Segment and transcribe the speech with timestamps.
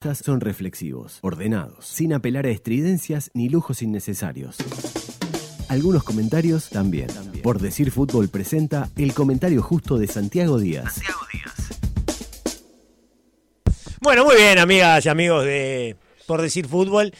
[0.00, 4.56] son reflexivos, ordenados, sin apelar a estridencias ni lujos innecesarios.
[5.68, 7.08] Algunos comentarios también.
[7.42, 11.02] Por decir fútbol presenta el comentario justo de Santiago Díaz.
[14.00, 17.12] Bueno, muy bien, amigas y amigos de Por decir fútbol.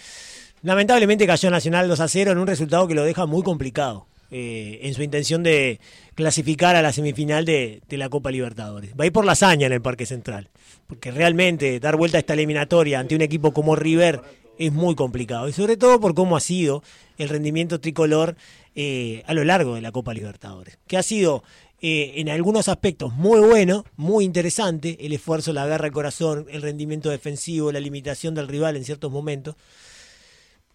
[0.62, 4.09] Lamentablemente cayó Nacional 2 a 0 en un resultado que lo deja muy complicado.
[4.32, 5.80] Eh, en su intención de
[6.14, 8.92] clasificar a la semifinal de, la Copa Libertadores.
[8.92, 10.50] Va a ir por la hazaña en el Parque Central,
[10.86, 14.20] porque realmente dar vuelta a esta eliminatoria ante un equipo como River
[14.56, 16.84] es muy complicado, y sobre todo por cómo ha sido
[17.18, 18.36] el rendimiento tricolor
[18.76, 21.42] eh, a lo largo de la Copa Libertadores, que ha sido
[21.82, 26.62] eh, en algunos aspectos muy bueno, muy interesante, el esfuerzo, la garra, el corazón, el
[26.62, 29.56] rendimiento defensivo, la limitación del rival en ciertos momentos,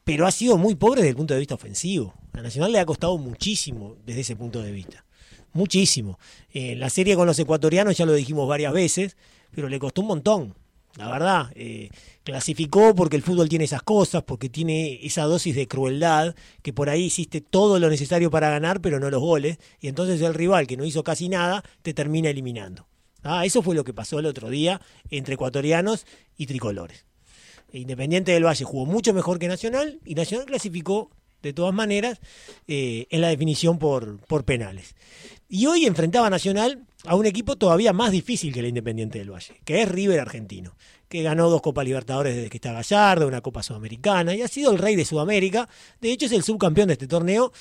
[0.05, 2.14] pero ha sido muy pobre desde el punto de vista ofensivo.
[2.32, 5.04] A Nacional le ha costado muchísimo desde ese punto de vista.
[5.52, 6.20] Muchísimo.
[6.54, 9.18] En la serie con los ecuatorianos ya lo dijimos varias veces,
[9.52, 10.55] pero le costó un montón.
[10.98, 11.90] La verdad, eh,
[12.23, 16.89] clasificó porque el fútbol tiene esas cosas, porque tiene esa dosis de crueldad, que por
[16.89, 20.67] ahí hiciste todo lo necesario para ganar, pero no los goles, y entonces el rival
[20.67, 22.88] que no hizo casi nada te termina eliminando.
[23.23, 26.06] Ah, eso fue lo que pasó el otro día entre ecuatorianos
[26.38, 27.06] y tricolores.
[27.80, 31.09] Independiente del Valle jugó mucho mejor que Nacional y Nacional clasificó
[31.42, 32.20] de todas maneras
[32.67, 34.95] eh, en la definición por, por penales.
[35.48, 39.62] Y hoy enfrentaba Nacional a un equipo todavía más difícil que el Independiente del Valle,
[39.64, 40.76] que es River Argentino,
[41.08, 44.72] que ganó dos Copas Libertadores desde que está Gallardo, una Copa Sudamericana, y ha sido
[44.72, 45.70] el rey de Sudamérica.
[46.02, 47.54] De hecho, es el subcampeón de este torneo,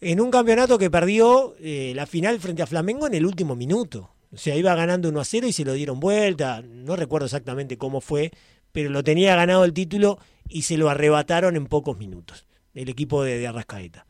[0.00, 4.10] en un campeonato que perdió eh, la final frente a Flamengo en el último minuto.
[4.32, 6.62] O sea, iba ganando 1 a 0 y se lo dieron vuelta.
[6.62, 8.30] No recuerdo exactamente cómo fue,
[8.72, 10.18] pero lo tenía ganado el título
[10.48, 14.06] y se lo arrebataron en pocos minutos, el equipo de, Arrascaeta.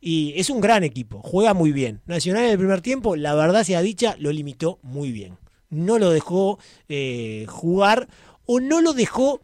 [0.00, 2.00] Y es un gran equipo, juega muy bien.
[2.06, 5.36] Nacional en el primer tiempo, la verdad sea dicha, lo limitó muy bien.
[5.68, 8.08] No lo dejó eh, jugar
[8.46, 9.42] o no lo dejó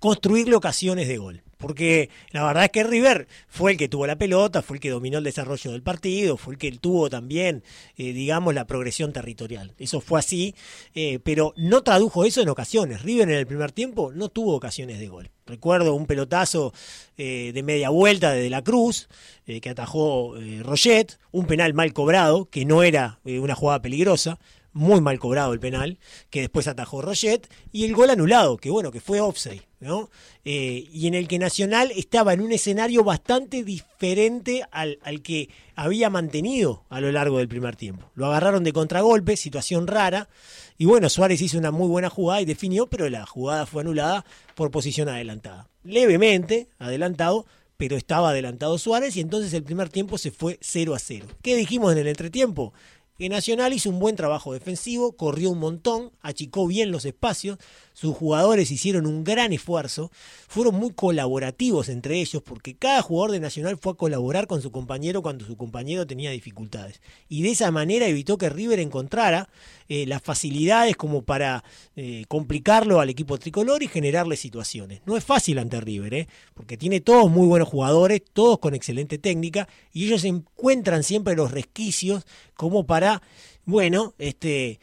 [0.00, 4.16] construirle ocasiones de gol porque la verdad es que River fue el que tuvo la
[4.16, 7.62] pelota, fue el que dominó el desarrollo del partido, fue el que tuvo también,
[7.96, 9.74] eh, digamos, la progresión territorial.
[9.78, 10.54] Eso fue así,
[10.94, 13.02] eh, pero no tradujo eso en ocasiones.
[13.02, 15.30] River en el primer tiempo no tuvo ocasiones de gol.
[15.46, 16.72] Recuerdo un pelotazo
[17.16, 19.08] eh, de media vuelta de, de la Cruz
[19.46, 24.40] que atajó Roget, un penal mal cobrado, que no era una jugada peligrosa,
[24.76, 25.98] muy mal cobrado el penal,
[26.28, 30.10] que después atajó Roget, y el gol anulado, que bueno, que fue offside, ¿no?
[30.44, 35.48] Eh, y en el que Nacional estaba en un escenario bastante diferente al, al, que
[35.74, 38.10] había mantenido a lo largo del primer tiempo.
[38.14, 40.28] Lo agarraron de contragolpe, situación rara,
[40.76, 44.26] y bueno, Suárez hizo una muy buena jugada y definió, pero la jugada fue anulada
[44.54, 45.68] por posición adelantada.
[45.84, 50.98] Levemente adelantado, pero estaba adelantado Suárez y entonces el primer tiempo se fue 0 a
[50.98, 51.26] 0.
[51.42, 52.72] ¿Qué dijimos en el entretiempo?
[53.18, 57.58] Que Nacional hizo un buen trabajo defensivo, corrió un montón, achicó bien los espacios,
[57.96, 60.10] sus jugadores hicieron un gran esfuerzo,
[60.48, 64.70] fueron muy colaborativos entre ellos porque cada jugador de Nacional fue a colaborar con su
[64.70, 67.00] compañero cuando su compañero tenía dificultades.
[67.30, 69.48] Y de esa manera evitó que River encontrara
[69.88, 71.64] eh, las facilidades como para
[71.96, 75.00] eh, complicarlo al equipo tricolor y generarle situaciones.
[75.06, 76.28] No es fácil ante River, ¿eh?
[76.52, 81.50] porque tiene todos muy buenos jugadores, todos con excelente técnica, y ellos encuentran siempre los
[81.50, 82.26] resquicios
[82.56, 83.22] como para,
[83.64, 84.80] bueno, este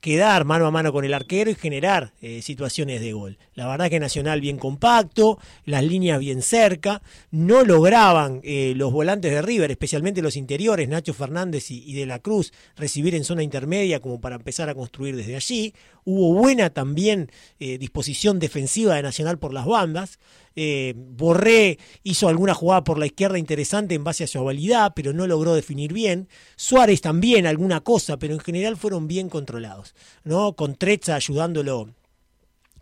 [0.00, 3.38] quedar mano a mano con el arquero y generar eh, situaciones de gol.
[3.54, 9.32] La verdad que Nacional bien compacto, las líneas bien cerca, no lograban eh, los volantes
[9.32, 14.00] de River, especialmente los interiores, Nacho Fernández y, De la Cruz, recibir en zona intermedia
[14.00, 15.74] como para empezar a construir desde allí.
[16.04, 20.18] Hubo buena también eh, disposición defensiva de Nacional por las bandas.
[20.60, 25.12] Eh, Borré hizo alguna jugada por la izquierda interesante en base a su habilidad, pero
[25.12, 26.28] no logró definir bien.
[26.56, 29.94] Suárez también alguna cosa, pero en general fueron bien controlados.
[30.24, 30.54] ¿no?
[30.54, 31.90] Con Trezza ayudándolo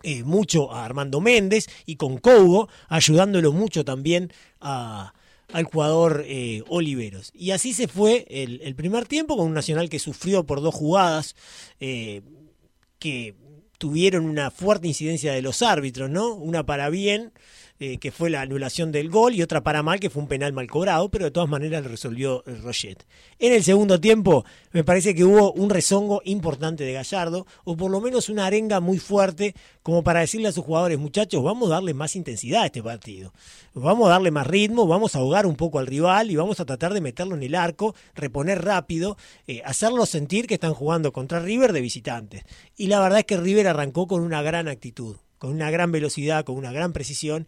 [0.01, 7.29] eh, mucho a Armando Méndez y con Cougo ayudándolo mucho también al jugador eh, Oliveros.
[7.35, 11.35] Y así se fue el, primer tiempo con un Nacional que sufrió por dos jugadas
[11.77, 13.35] que
[13.77, 16.33] tuvieron una fuerte incidencia de los árbitros, ¿no?
[16.33, 17.33] Una para bien
[17.79, 20.53] eh, que fue la anulación del gol, y otra para mal, que fue un penal
[20.53, 23.05] mal cobrado, pero de todas maneras lo resolvió eh, Roget.
[23.39, 27.91] En el segundo tiempo, me parece que hubo un rezongo importante de Gallardo, o por
[27.91, 29.53] lo menos una arenga muy fuerte,
[29.83, 33.31] como para decirle a sus jugadores, muchachos, vamos a darle más intensidad a este partido,
[33.73, 36.65] vamos a darle más ritmo, vamos a ahogar un poco al rival y vamos a
[36.65, 41.39] tratar de meterlo en el arco, reponer rápido, eh, hacerlo sentir que están jugando contra
[41.39, 42.43] River de visitantes.
[42.75, 46.45] Y la verdad es que River arrancó con una gran actitud con una gran velocidad,
[46.45, 47.47] con una gran precisión,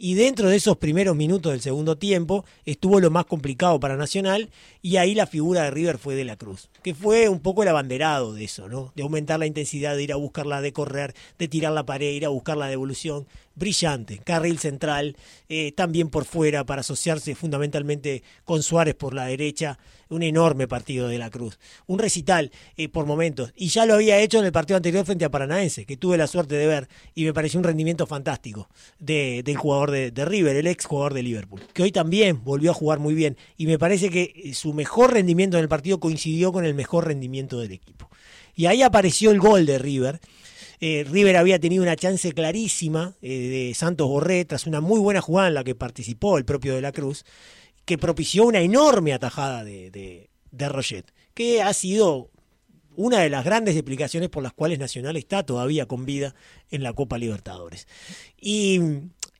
[0.00, 4.48] Y dentro de esos primeros minutos del segundo tiempo estuvo lo más complicado para Nacional
[4.80, 7.68] y ahí la figura de River fue de la Cruz, que fue un poco el
[7.68, 8.92] abanderado de eso, ¿no?
[8.94, 12.24] De aumentar la intensidad, de ir a buscarla, de correr, de tirar la pared, ir
[12.26, 13.26] a buscar la devolución.
[13.58, 15.16] Brillante, carril central,
[15.48, 19.78] eh, también por fuera para asociarse fundamentalmente con Suárez por la derecha
[20.10, 24.18] un enorme partido de la Cruz, un recital eh, por momentos, y ya lo había
[24.18, 27.24] hecho en el partido anterior frente a Paranaense, que tuve la suerte de ver, y
[27.24, 28.68] me pareció un rendimiento fantástico
[28.98, 32.70] de, del jugador de, de, River, el ex jugador de Liverpool, que hoy también volvió
[32.70, 36.00] a jugar muy bien, y me parece que eh, su mejor rendimiento en el partido
[36.00, 38.08] coincidió con el mejor rendimiento del equipo.
[38.54, 40.20] Y ahí apareció el gol de River.
[40.80, 45.20] Eh, River había tenido una chance clarísima eh, de Santos Borré tras una muy buena
[45.20, 47.24] jugada en la que participó el propio de la Cruz
[47.84, 52.30] que propició una enorme atajada de, de, de Roget, que ha sido
[52.96, 56.34] una de las grandes explicaciones por las cuales Nacional está todavía con vida
[56.70, 57.86] en la Copa Libertadores.
[58.36, 58.80] Y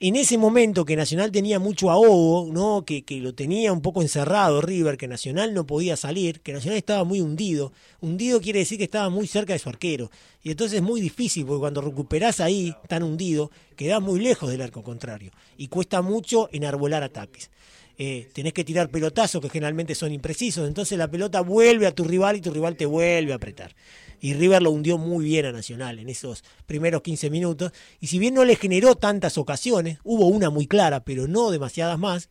[0.01, 2.85] en ese momento que Nacional tenía mucho ahogo, ¿no?
[2.85, 6.79] que, que, lo tenía un poco encerrado River, que Nacional no podía salir, que Nacional
[6.79, 7.73] estaba muy hundido.
[8.01, 10.11] Hundido quiere decir que estaba muy cerca de su arquero.
[10.45, 14.63] Y entonces es muy difícil, porque cuando recuperás ahí, tan hundido, quedás muy lejos del
[14.63, 15.33] arco contrario.
[15.57, 17.51] Y cuesta mucho enarbolar ataques
[17.99, 22.05] eh, tenés que tirar pelotazos que generalmente son imprecisos, entonces la pelota vuelve a tu
[22.05, 23.75] rival y tu rival te vuelve a apretar.
[24.21, 28.19] Y River lo hundió muy bien a Nacional en esos primeros 15 minutos, y si
[28.19, 32.31] bien no le generó tantas ocasiones, hubo una muy clara, pero no demasiadas más,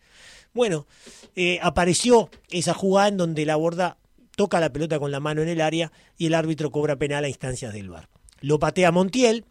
[0.54, 0.88] bueno,
[1.36, 3.98] eh, apareció esa jugada en donde la borda
[4.36, 7.30] toca la pelota con la mano en el área y el árbitro cobra penal a
[7.30, 8.08] instancias del bar.
[8.40, 9.46] Lo patea Montiel,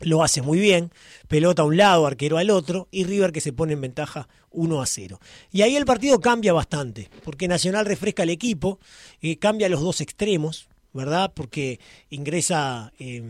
[0.00, 0.92] lo hace muy bien,
[1.28, 4.82] pelota a un lado, arquero al otro, y River que se pone en ventaja 1
[4.82, 5.20] a 0.
[5.52, 8.78] Y ahí el partido cambia bastante, porque Nacional refresca el equipo,
[9.20, 11.32] eh, cambia los dos extremos, ¿verdad?
[11.34, 11.78] Porque
[12.10, 13.22] ingresa eh,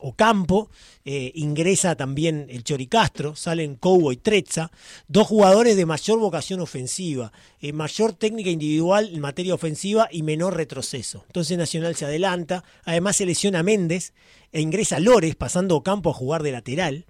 [0.00, 0.68] Ocampo,
[1.04, 4.70] eh, ingresa también el Choricastro, salen Cobo y Trezza,
[5.08, 10.56] dos jugadores de mayor vocación ofensiva, eh, mayor técnica individual en materia ofensiva y menor
[10.56, 11.24] retroceso.
[11.28, 14.12] Entonces Nacional se adelanta, además se lesiona Méndez
[14.52, 17.06] e ingresa Lores, pasando Ocampo a jugar de lateral.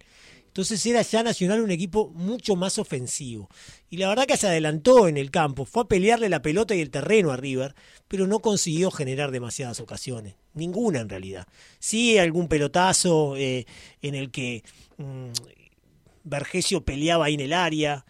[0.52, 3.48] Entonces era ya Nacional un equipo mucho más ofensivo.
[3.88, 6.82] Y la verdad que se adelantó en el campo, fue a pelearle la pelota y
[6.82, 7.74] el terreno a River,
[8.06, 10.34] pero no consiguió generar demasiadas ocasiones.
[10.52, 11.46] Ninguna en realidad.
[11.78, 13.64] Sí algún pelotazo eh,
[14.02, 14.62] en el que
[14.98, 15.30] mmm,
[16.22, 18.04] Vergesio peleaba ahí en el área,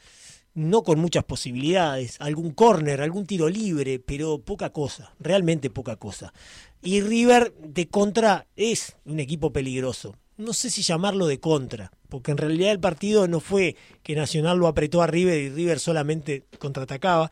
[0.54, 6.34] no con muchas posibilidades, algún córner, algún tiro libre, pero poca cosa, realmente poca cosa.
[6.82, 10.16] Y River de contra es un equipo peligroso.
[10.36, 14.58] No sé si llamarlo de contra, porque en realidad el partido no fue que Nacional
[14.58, 17.30] lo apretó a River y River solamente contraatacaba,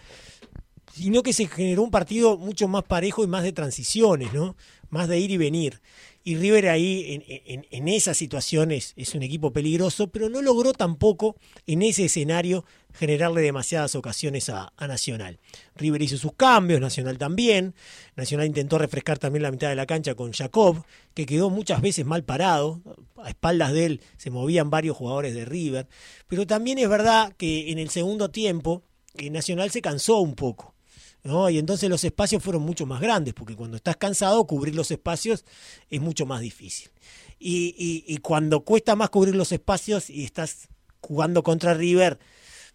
[0.94, 4.56] sino que se generó un partido mucho más parejo y más de transiciones, ¿no?
[4.88, 5.82] Más de ir y venir.
[6.22, 11.37] Y River ahí, en, en, esas situaciones, es un equipo peligroso, pero no logró tampoco
[11.67, 15.38] en ese escenario generarle demasiadas ocasiones a, a, Nacional.
[15.76, 17.75] River hizo sus cambios, Nacional también.
[18.17, 20.84] Nacional intentó refrescar también la mitad de la cancha con Jacob,
[21.14, 22.82] que quedó muchas veces mal parado.
[23.16, 25.88] A espaldas de él se movían varios jugadores de River.
[26.28, 28.82] Pero también es verdad que en el segundo tiempo,
[29.14, 30.75] Nacional se cansó un poco.
[31.22, 35.44] Y entonces los espacios fueron mucho más grandes, porque cuando estás cansado, cubrir los espacios
[35.90, 36.90] es mucho más difícil.
[37.38, 40.69] Y, y, y, cuando cuesta más cubrir los espacios y estás
[41.00, 42.19] jugando contra River,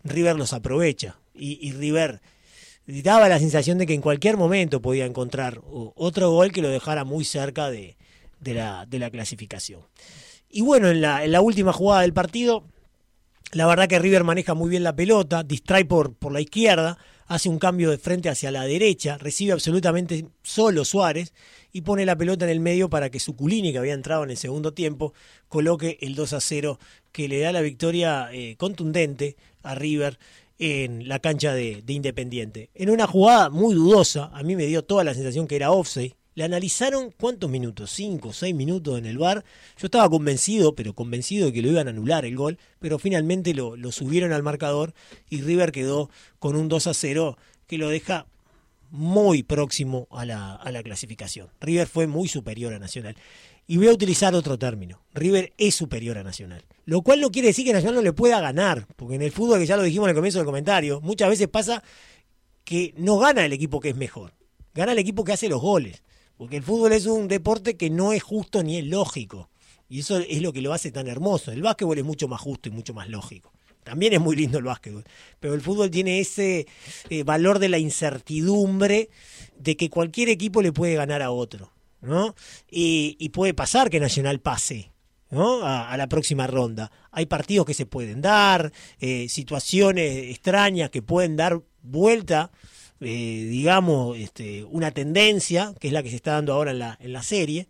[0.04, 1.20] River los aprovecha.
[1.34, 2.22] Y, y River
[2.88, 7.04] daba la sensación de que en cualquier momento podía encontrar otro gol que lo dejara
[7.04, 7.98] muy cerca de,
[8.40, 9.82] de, la, de la, clasificación.
[10.50, 12.64] Y bueno, en la, en la última jugada del partido,
[13.52, 17.50] la verdad que River maneja muy bien la pelota, distrae por, por la izquierda, hace
[17.50, 21.34] un cambio de frente hacia la derecha, recibe absolutamente solo Suárez
[21.72, 24.38] y pone la pelota en el medio para que Suculini, que había entrado en el
[24.38, 25.14] segundo tiempo,
[25.50, 26.80] coloque el 2 a 0
[27.12, 30.20] que le da la victoria eh, contundente a River
[30.58, 32.70] en la cancha de, de, Independiente.
[32.76, 36.16] En una jugada muy dudosa, a mí me dio toda la sensación que era offside.
[36.36, 39.46] Le analizaron cuántos minutos, cinco o seis minutos en el bar.
[39.78, 43.54] Yo estaba convencido, pero convencido de que lo iban a anular el gol, pero finalmente
[43.54, 44.94] lo, lo subieron al marcador
[45.30, 47.38] y River quedó con un 2 a 0
[47.68, 48.28] que lo deja
[48.92, 51.50] muy próximo a la, a la clasificación.
[51.62, 53.16] River fue muy superior a Nacional.
[53.66, 55.02] Y voy a utilizar otro término.
[55.14, 56.66] River es superior a Nacional.
[56.86, 59.60] Lo cual no quiere decir que Nacional no le pueda ganar, porque en el fútbol,
[59.60, 61.82] que ya lo dijimos en el comienzo del comentario, muchas veces pasa
[62.64, 64.34] que no gana el equipo que es mejor,
[64.74, 66.04] gana el equipo que hace los goles.
[66.38, 69.50] Porque el fútbol es un deporte que no es justo ni es lógico.
[69.88, 71.52] Y eso es lo que lo hace tan hermoso.
[71.52, 73.54] El básquetbol es mucho más justo y mucho más lógico.
[73.84, 75.06] También es muy lindo el básquetbol.
[75.40, 76.66] Pero el fútbol tiene ese
[77.10, 79.10] eh, valor de la incertidumbre
[79.58, 81.72] de que cualquier equipo le puede ganar a otro.
[82.02, 82.36] ¿no?
[82.70, 84.92] Y, y, puede pasar que Nacional pase
[85.32, 86.92] A, la próxima ronda.
[87.12, 92.52] Hay partidos que se pueden dar, eh, situaciones extrañas que pueden dar vuelta,
[93.02, 96.98] eh, digamos, este, una tendencia, que es la que se está dando ahora en la,
[97.02, 97.68] en la serie.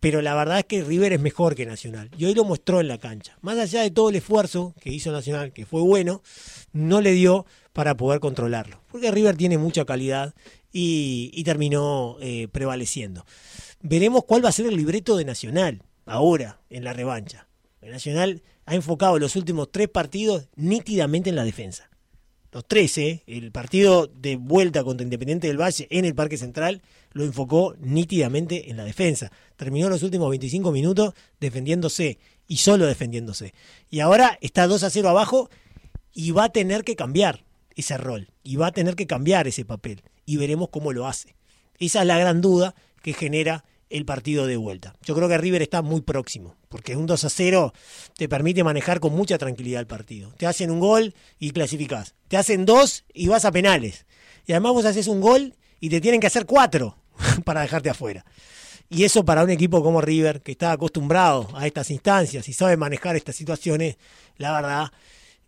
[0.00, 2.10] Pero la verdad es que River es mejor que Nacional.
[2.16, 3.36] Y hoy lo mostró en la cancha.
[3.42, 6.22] Más allá de todo el esfuerzo que hizo Nacional, que fue bueno,
[6.72, 7.44] no le dio
[7.74, 8.80] para poder controlarlo.
[8.90, 10.34] Porque River tiene mucha calidad
[10.72, 13.26] y, terminó eh, prevaleciendo.
[13.82, 17.46] Veremos cuál va a ser el libreto de Nacional ahora en la revancha.
[17.82, 21.89] Nacional ha enfocado los últimos tres partidos nítidamente en la defensa.
[22.52, 23.22] Los tres, ¿eh?
[23.26, 28.70] el partido de vuelta contra Independiente del Valle en el Parque Central lo enfocó nítidamente
[28.70, 29.30] en la defensa.
[29.56, 33.54] Terminó los últimos 25 minutos defendiéndose y solo defendiéndose.
[33.88, 35.48] Y ahora está 2 a 0 abajo
[36.12, 37.44] y va a tener que cambiar
[37.76, 41.36] ese rol y va a tener que cambiar ese papel y veremos cómo lo hace.
[41.78, 44.94] Esa es la gran duda que genera el partido de vuelta.
[45.02, 47.72] Yo creo que River está muy próximo, porque un 2 a 0
[48.16, 50.32] te permite manejar con mucha tranquilidad el partido.
[50.38, 52.14] Te hacen un gol y clasificás.
[52.28, 54.06] Te hacen dos y vas a penales.
[54.46, 56.96] Y además vos haces un gol y te tienen que hacer cuatro
[57.44, 58.24] para dejarte afuera.
[58.88, 62.76] Y eso para un equipo como River, que está acostumbrado a estas instancias y sabe
[62.76, 63.96] manejar estas situaciones,
[64.36, 64.92] la verdad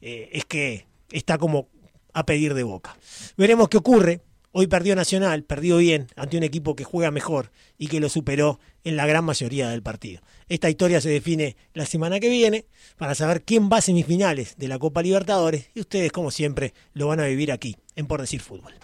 [0.00, 1.68] eh, es que está como
[2.12, 2.96] a pedir de boca.
[3.36, 4.20] Veremos qué ocurre.
[4.54, 8.60] Hoy perdió Nacional, perdió bien ante un equipo que juega mejor y que lo superó
[8.84, 10.20] en la gran mayoría del partido.
[10.46, 12.66] Esta historia se define la semana que viene
[12.98, 17.06] para saber quién va a semifinales de la Copa Libertadores y ustedes, como siempre, lo
[17.06, 18.74] van a vivir aquí, en Por Decir Fútbol.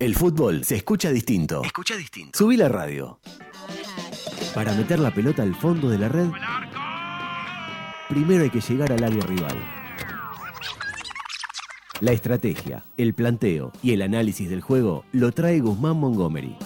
[0.00, 1.62] El fútbol se escucha distinto.
[1.64, 2.36] Escucha distinto.
[2.36, 3.20] Subí la radio.
[4.56, 6.30] Para meter la pelota al fondo de la red,
[8.08, 9.81] primero hay que llegar al área rival.
[12.02, 16.56] La estrategia, el planteo y el análisis del juego lo trae Guzmán Montgomery.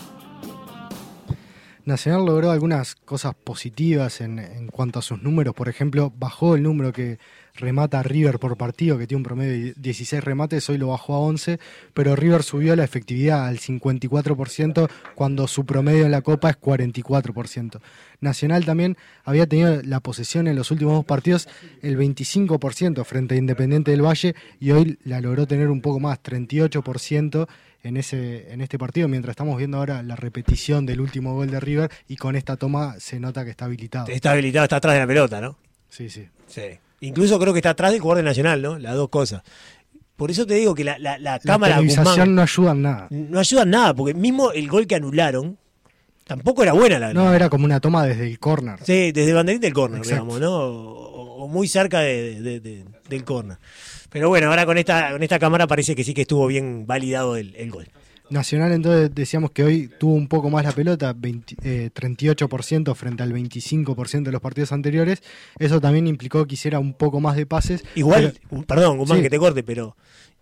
[1.84, 5.54] Nacional logró algunas cosas positivas en, cuanto a sus números.
[5.54, 7.18] Por ejemplo, bajó el número que
[7.56, 11.18] remata River por partido, que tiene un promedio de 16 remates, hoy lo bajó a
[11.20, 11.58] 11,
[11.94, 17.80] pero River subió la efectividad al 54% cuando su promedio en la Copa es 44%.
[18.20, 21.48] Nacional también había tenido la posesión en los últimos dos partidos
[21.82, 26.22] el 25% frente a Independiente del Valle y hoy la logró tener un poco más,
[26.22, 27.46] 38%
[27.82, 31.60] en, ese, en este partido, mientras estamos viendo ahora la repetición del último gol de
[31.60, 34.08] River y con esta toma se nota que está habilitado.
[34.08, 35.56] Está habilitado, está atrás de la pelota, ¿no?
[35.88, 36.28] Sí, sí.
[36.46, 36.78] Sí.
[37.00, 38.78] Incluso creo que está atrás del jugador de Nacional, ¿no?
[38.78, 39.42] Las dos cosas.
[40.16, 41.80] Por eso te digo que la, la, la cámara.
[41.80, 43.08] La no ayuda en nada.
[43.10, 45.58] No ayuda en nada, porque mismo el gol que anularon,
[46.24, 47.12] tampoco era buena la.
[47.12, 48.78] No, era como una toma desde el córner.
[48.82, 50.56] Sí, desde el banderín del córner, digamos, ¿no?
[50.56, 53.58] O, muy cerca del córner.
[54.10, 57.36] Pero bueno, ahora con esta, con esta cámara parece que sí que estuvo bien validado
[57.36, 57.86] el gol.
[58.28, 63.32] Nacional entonces decíamos que hoy tuvo un poco más la pelota, 38% eh, frente al
[63.32, 65.22] 25% de los partidos anteriores.
[65.58, 67.84] Eso también implicó que hiciera un poco más de pases.
[67.94, 68.34] Igual,
[68.66, 69.96] perdón, Guzmán, que te corte, pero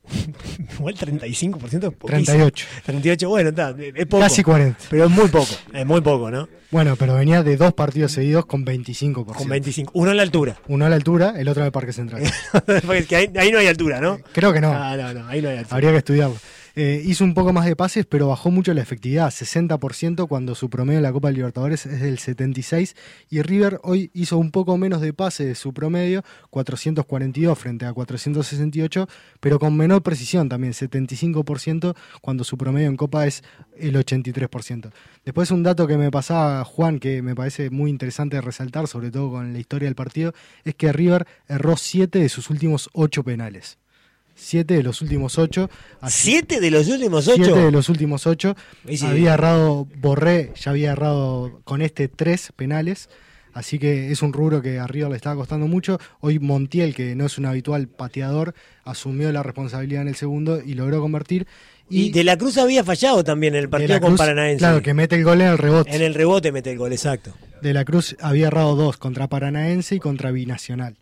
[0.79, 2.67] igual 35% es 38.
[2.85, 4.23] 38, bueno, está, es poco.
[4.23, 4.79] Casi 40.
[4.91, 6.49] Pero es muy poco, es muy poco, ¿no?
[6.71, 9.25] Bueno, pero venía de dos partidos seguidos con 25%.
[9.35, 9.93] Con 25.
[9.95, 10.57] Uno en la altura.
[10.69, 12.23] Uno en la altura, el otro en el Parque Central.
[12.89, 14.19] ahí, ahí, no hay altura, ¿no?
[14.33, 14.73] Creo que no.
[14.73, 15.75] Ah, no, no, ahí no hay altura.
[15.77, 16.37] Habría que estudiarlo.
[16.77, 20.69] Eh, hizo un poco más de pases, pero bajó mucho la efectividad, 60% cuando su
[20.69, 22.97] promedio en la Copa de Libertadores es del 76%.
[23.31, 27.93] Y River hoy hizo un poco menos de pases de su promedio, 442 frente a
[27.93, 33.45] 468, pero con menor precisión también, 75% cuando su promedio en Copa es
[33.79, 34.91] el 83%.
[35.25, 39.13] Después un dato que me pasaba Juan, que me parece muy interesante de resaltar, sobre
[39.13, 43.23] todo con la historia del partido, es que River erró 7 de sus últimos 8
[43.23, 43.79] penales.
[44.35, 45.71] Siete de los últimos ocho.
[46.09, 47.45] ¿Siete de los últimos ocho?
[47.45, 48.57] Siete de los últimos ocho.
[49.03, 53.09] Había errado Borré, ya había errado con este tres penales.
[53.53, 56.01] Así que es un rubro que a River le estaba costando mucho.
[56.21, 58.53] Hoy Montiel, que no es un habitual pateador,
[58.85, 61.47] asumió la responsabilidad en el segundo y logró convertir.
[61.89, 64.59] Y, De la Cruz había fallado también en el partido con Paranaense.
[64.59, 65.95] Claro, que mete el gol en el rebote.
[65.95, 67.33] En el rebote mete el gol, exacto.
[67.63, 70.97] De la Cruz había errado dos, contra Paranaense y contra Binacional.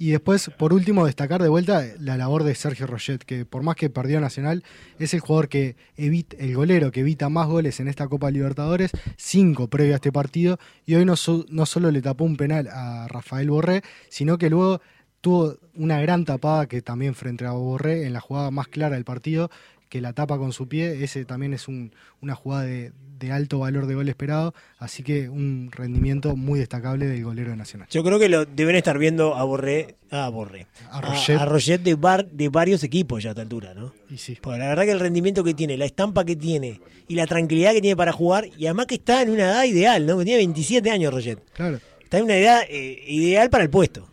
[0.00, 3.74] Y después, por último, destacar de vuelta la labor de Sergio Roget, que por más
[3.74, 4.62] que perdió Nacional,
[5.00, 8.92] es el jugador que evita, el golero que evita más goles en esta Copa Libertadores,
[9.16, 11.14] cinco previo a este partido, y hoy no,
[11.48, 14.80] no solo le tapó un penal a Rafael Borré, sino que luego
[15.20, 19.04] tuvo una gran tapada que también frente a Borré en la jugada más clara del
[19.04, 19.50] partido,
[19.88, 23.86] que la tapa con su pie, ese también es una jugada de, de alto valor
[23.86, 27.88] de gol esperado, así que un rendimiento muy destacable del golero de Nacional.
[27.90, 31.96] Yo creo que lo deben estar viendo a Borré, a Borré, a Roget, de,
[32.32, 33.92] de varios equipos ya a esta altura, ¿no?
[34.10, 34.38] Y sí.
[34.40, 37.72] Porque la verdad que el rendimiento que tiene, la estampa que tiene y la tranquilidad
[37.72, 40.18] que tiene para jugar, y además que está en una edad ideal, ¿no?
[40.18, 41.40] Que tiene 27 años Roget.
[41.52, 41.80] Claro.
[42.02, 44.08] está en una edad eh, ideal para el puesto.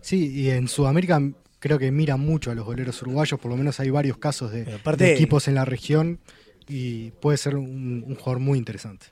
[0.00, 1.22] Sí, y en Sudamérica
[1.62, 4.64] creo que mira mucho a los goleros uruguayos, por lo menos hay varios casos de,
[4.64, 6.18] Pero aparte- de equipos en la región
[6.68, 9.06] y puede ser un, un jugador muy interesante.